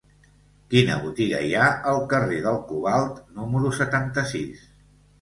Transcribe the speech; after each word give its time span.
Quina 0.71 0.95
botiga 1.03 1.43
hi 1.49 1.53
ha 1.59 1.69
al 1.93 2.01
carrer 2.15 2.41
del 2.49 2.59
Cobalt 2.73 3.23
número 3.39 3.79
setanta-sis? 3.85 4.69